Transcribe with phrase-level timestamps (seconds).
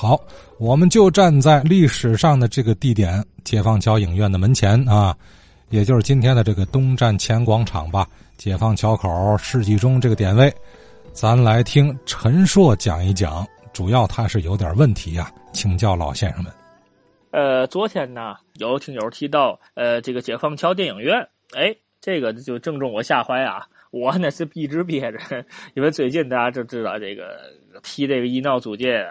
[0.00, 0.18] 好，
[0.56, 5.14] 我们就站在历史上的这个地点——解放桥影院的门前啊，
[5.68, 8.08] 也就是今天的这个东站前广场吧。
[8.38, 10.50] 解放桥口世纪钟这个点位，
[11.12, 13.46] 咱来听陈硕讲一讲。
[13.74, 16.50] 主要他是有点问题呀，请教老先生们。
[17.32, 21.20] 呃，昨天呢，有听友提到，呃，这个解放桥电影院，
[21.52, 23.66] 哎，这个就正中我下怀啊。
[23.90, 25.18] 我呢是一直憋着，
[25.74, 27.38] 因为最近大家就知道这个
[27.82, 29.04] 提这个医闹租界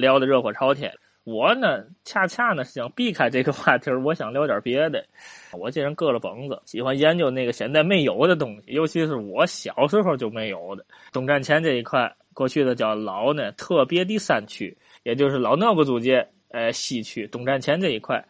[0.00, 0.92] 聊的热火朝天。
[1.24, 5.04] 我呢恰恰呢是想避开这个话题，我想聊点别的。
[5.52, 10.84] 我这人搁了本子，喜欢研究那个现在没有的东西，尤其是我小时候就没有的。
[11.12, 18.24] 东站前这一块，过去的叫老呢特别第三区，也就是老那个租界，呃西区东站前这一块，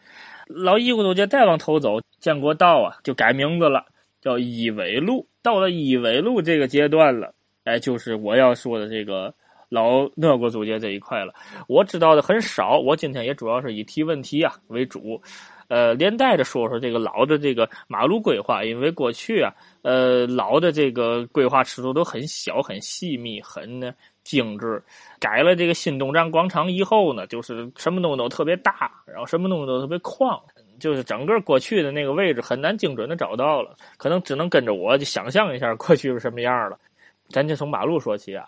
[0.45, 3.83] 老一个租界再往头走，建国道啊就改名字了，
[4.21, 5.25] 叫一纬路。
[5.43, 9.31] 到了一纬路这个阶段了，哎，就是我要说的这个
[9.69, 11.33] 老俄国租界这一块了。
[11.67, 15.21] 我知道的很少，我今天也主要是以提问题啊为主，
[15.67, 24.81] 呃，连带着说说这个老的这个马路规划，因为过去啊，呃，老的这个规划尺度都很小、很细密、很呢精致。
[25.19, 30.39] 改了这个新东站广场以后呢，就是什么东西都特别大，然后什么东西都特别旷。
[30.79, 36.77] 就是整个过去的那个位置很难精准的找到了，可能只能跟着我就想象一下过去是什么样了。
[37.29, 38.45] 咱就从马路说起啊，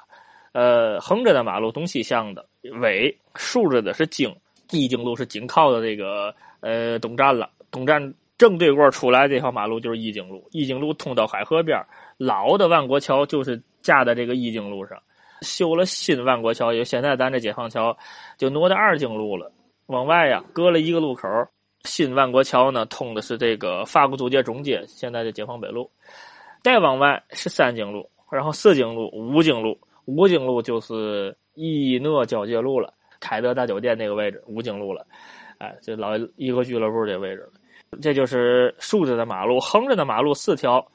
[0.51, 2.45] 呃，横着的马路东西向的，
[2.81, 4.35] 纬竖着的是京，
[4.71, 7.49] 一京路是紧靠的这个呃东站了。
[7.71, 11.81] 东站正对过出来这条马路就是义京路，义京路通到海河边，
[12.17, 15.01] 老的万国桥就是架在这个义京路上，
[15.41, 17.97] 修了新万国桥，就现在咱这解放桥
[18.37, 19.51] 就挪到二京路了，
[19.87, 21.27] 往外呀隔了一个路口。
[21.85, 25.89] 新万国桥呢，通的是这个法国租界中街，现在的解放北路。
[26.63, 35.05] 再往外是三经路，然后四经路、五经路，五经路就是义讷交界路了，凯德大酒店那个位置，五经路了。
[35.59, 37.47] 哎，这老一个俱乐部这位置，
[38.01, 40.85] 这就是竖着的马路，横着的马路四条。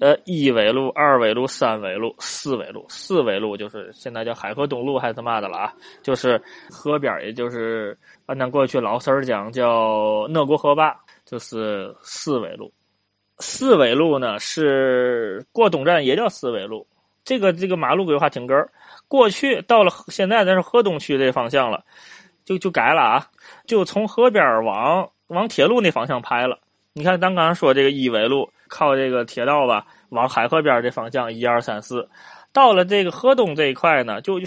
[0.00, 5.74] 呃，一纬路、二纬路、三纬路、四纬路，四纬路就是现在叫海河东路还是他妈的了啊？
[6.04, 6.40] 就是
[6.70, 12.72] 河边，也就是按咱过去老词儿讲叫讷国河坝，就是四纬路。
[13.40, 16.86] 四纬路呢是过东站也叫四纬路，
[17.24, 18.70] 这个这个马路规划挺根儿。
[19.08, 21.82] 过去到了现在咱是河东区这方向了，
[22.44, 23.26] 就就改了啊，
[23.66, 26.58] 就从河边往往铁路那方向排了。
[26.92, 28.48] 你看咱刚才说这个一纬路。
[28.70, 32.06] 靠这个铁道吧，往海河边这方向，一二三四，
[32.52, 34.38] 到了这个河东这一块呢，就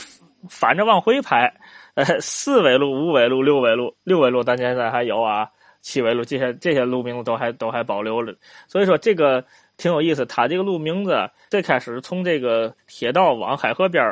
[0.47, 1.51] 反着往回排，
[1.95, 5.49] 呃，四纬路、五纬路、六纬路，六纬路咱现在还有啊，
[5.81, 8.31] 七纬路这些这些路名都还都还保留了，
[8.67, 9.43] 所以说这个
[9.75, 10.23] 挺有意思。
[10.27, 14.05] 它这个路名字最开始从这个铁道往海河边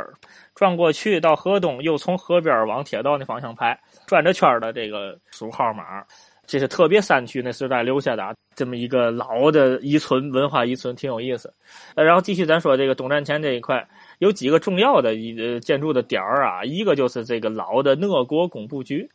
[0.56, 6.04] 转过去，到河东，又从河边往铁道那方向排，转着圈的这个数号码。
[6.50, 11.54] 这是特别山区那时代留下的啊这么一个老的遗存文化遗存，挺有意思。
[11.94, 13.88] 呃，然后继续咱说这个东站前这一块
[14.18, 19.08] 有几个重要的一呃建筑的点儿啊，一个就是这个老的讷国工部局。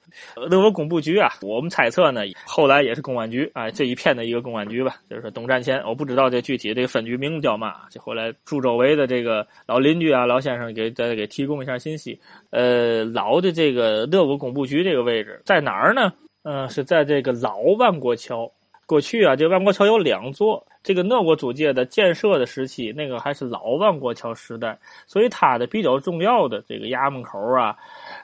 [0.49, 4.95] 讷国工部局啊，我们猜测呢，后来也是公安局啊这一片的一个公安局吧。
[5.11, 7.89] 就是东站前，我不知道这具体这个分局名字叫嘛。
[7.91, 12.19] 就后来住周围的这个老邻居啊、老先生给再给提供一下信息。
[12.51, 16.13] 呃，老的这个讷国工部局这个位置在哪儿呢？
[16.45, 18.51] 嗯，是在这个老万国桥。
[18.87, 20.63] 过去啊，这万国桥有两座。
[20.83, 27.75] 这个讷国租界的建设的时期，那个还是老万国桥时代，所以它的比较重要的这个衙门口啊，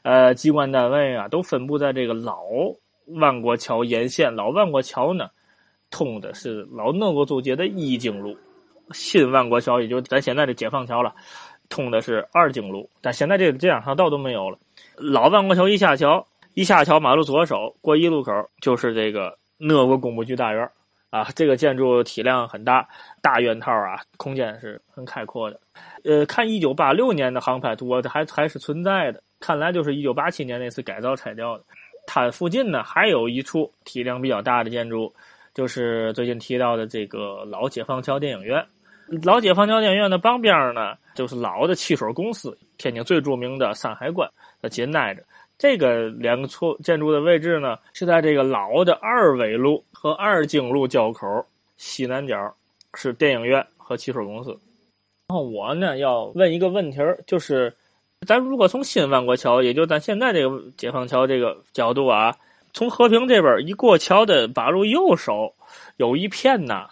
[0.03, 2.42] 呃，机关单位啊，都分布在这个老
[3.06, 4.37] 万国桥沿线。
[4.37, 5.31] 老万国桥呢，
[5.88, 8.34] 通的是老讷国租界的一经路；
[8.92, 11.14] 新万国桥，也就咱现在的解放桥了，
[11.70, 12.91] 通的是二经路。
[13.00, 14.58] 但现在这这两条道都没有了。
[14.97, 16.26] 老万国桥一下桥。
[16.55, 20.69] 一下桥，马路左手过一路口就是这个讷国工部局大院
[21.11, 21.28] 啊。
[21.34, 22.88] 这个建筑体量很大，
[23.22, 25.61] 大院套啊，空间是很开阔的。
[26.05, 29.22] 呃，看一九八六年的航拍图，还还是存在的。
[29.38, 31.65] 看来就是一九八七年那次改造拆掉的。
[32.06, 35.14] 它附近呢还有一处体量比较大的建筑，
[35.55, 38.67] 就是最近提到的这个老解放桥电影院。
[39.23, 44.29] 老解放桥电影院的旁边呢，就是老的汽水公司，天津最著名的山海关，
[44.61, 45.23] 它紧挨着。
[45.61, 51.45] 这个两个错建筑的位置呢，是在这个老的二纬路和二经路交口
[51.77, 52.55] 西南角，
[52.95, 54.51] 是电影院和汽水公司。
[55.29, 57.71] 然后我呢要问一个问题儿，就是
[58.27, 62.35] 咱如果从新万国桥，也就咱现在这个解放桥这个角度啊，
[62.73, 65.55] 从和平这边一过桥的马路右手
[65.99, 66.89] 有一片呐，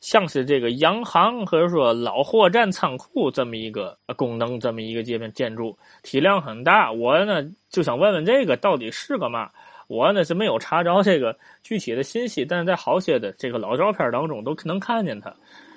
[0.00, 6.90] 像是这个洋行或者说老货站仓库这么一个功能，这么一个界面建筑，体量很大。
[6.90, 9.50] 我呢就想问问这个到底是个嘛？
[9.86, 15.34] 我呢是没有查着这个具体的信息，但是在好些的这个老照片当中都能看见它。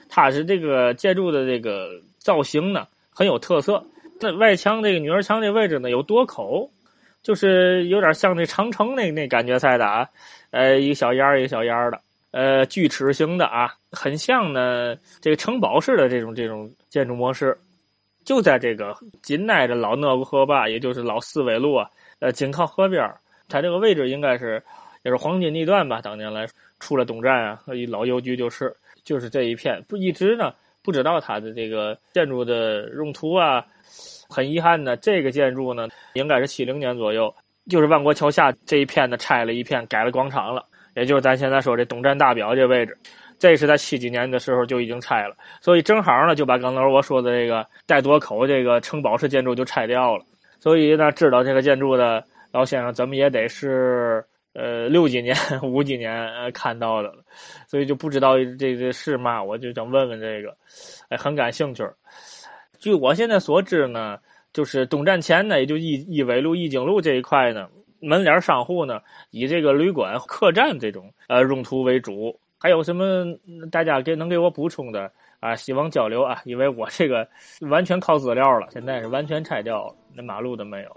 [0.07, 1.89] 它是这个建筑的这个
[2.19, 3.83] 造型呢很有特色。
[4.19, 6.69] 在外墙这个女儿墙这位置呢有多口，
[7.23, 10.07] 就是有点像那长城那那感觉似的啊，
[10.51, 11.99] 呃一个小檐儿一个小檐儿的。
[12.33, 17.55] 呃，锯齿形的啊，很像呢，这个城堡式的这种这种建筑模式，
[18.25, 21.87] 就在这个紧挨着老讷布河坝，也就是老四纬路啊，
[22.17, 23.07] 呃，紧靠河边
[23.47, 24.61] 它这个位置应该是
[25.03, 26.01] 也是黄金地段吧？
[26.01, 26.47] 当年来
[26.79, 30.51] 出了东站啊，老邮局就是就是这一片，不一直呢
[30.81, 33.63] 不知道它的这个建筑的用途啊。
[34.27, 37.31] 很遗憾呢，这个建筑呢，应该是七零年左右，
[37.69, 40.65] 就是万国桥下这一片呢拆了一片，改了广场了。
[40.95, 42.97] 也就是咱现在说这东站大表这位置，
[43.39, 50.23] 这是在七几年的时候就已经拆了，所以正好呢就把刚才我说的这个带垛口这个城堡式建筑就拆掉了。
[50.59, 54.23] 所以呢，知道这个建筑的老先生怎么也得是
[54.53, 57.23] 呃六几年、 五几年呃看到的了，
[57.67, 60.55] 所以就不知道这这是嘛，我就想问问这个，
[61.09, 61.83] 哎，很感兴趣。
[62.79, 64.17] 据我现在所知呢，
[64.53, 67.67] 就是东站前呢，也就义义纬路、义景路这一块呢。
[68.03, 68.99] 门脸商户呢，
[69.31, 72.37] 以这个旅馆、客栈这种呃用途为主。
[72.59, 73.25] 还有什么
[73.69, 75.11] 大家给能给我补充的
[75.41, 75.53] 啊？
[75.53, 77.27] 希望交流啊，因为我这个
[77.69, 80.89] 完全靠资料了，现在是完全拆掉了，那马路都没有。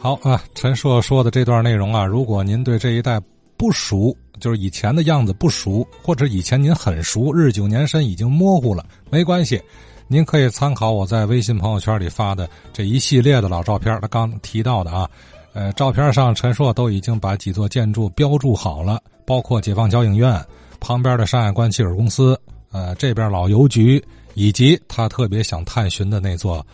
[0.00, 3.20] 好啊，陈硕说的这段内容啊，如果您对这一带
[3.58, 9.60] 不熟，就是以前的样子不熟，或者以前您很熟，日久年深已经模糊了，没关系。
[10.06, 15.08] 您可以参考我在微信朋友圈里发的这一系列的老照片，他刚提到的啊，
[15.54, 20.38] 呃，照片上陈硕都已经把几座建筑标注好了，包括解放桥影院
[20.78, 22.38] 旁边的山海关汽水公司，
[22.70, 24.02] 呃，这边老邮局，
[24.34, 26.64] 以及他特别想探寻的那座，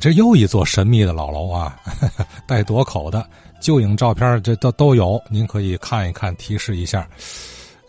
[0.00, 1.76] 这又一座神秘的老楼啊，
[2.46, 3.26] 带垛口的
[3.60, 7.08] 旧影照片，这都都有，您可以看一看，提示一下。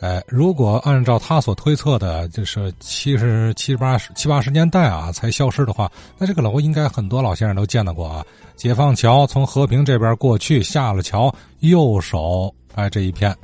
[0.01, 8.25] 哎，如果按照他所推测的，就是七十七八十七八十年代啊才消失的话，那这个楼应该很多老先生都见到过啊。
[8.55, 13.35] 解放桥从和平这边过去，下了桥右手，哎，这一片，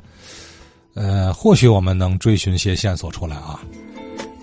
[0.94, 3.60] 呃，或许我们能追寻些线索出来啊。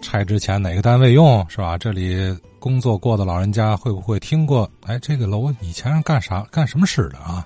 [0.02, 1.78] 拆之前哪个单位用是吧？
[1.78, 4.70] 这里工作过的老人家会不会听过？
[4.86, 7.46] 哎，这个楼以前是干啥干什么使的啊？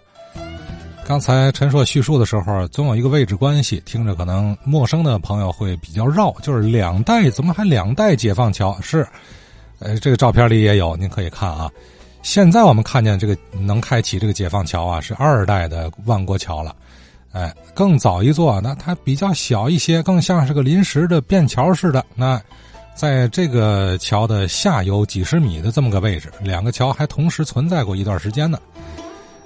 [1.09, 6.31] 刚才陈硕叙述的时候，总有一个位置关系，听着可能陌生的朋友会比较绕。
[6.43, 8.79] 就是两代，怎么还两代解放桥？
[8.79, 9.07] 是，
[9.79, 11.67] 呃，这个照片里也有，您可以看啊。
[12.21, 16.75] 现在我们看见这个能开启这个解放桥啊，是二代的万国桥了。
[17.31, 22.05] 哎，更早一座，那它比较小一些，更像是个临时的便桥似的。
[22.13, 22.39] 那
[22.93, 28.59] 在这个桥的下游几十米的这么个位置，两个桥还同时存在过一段时间呢。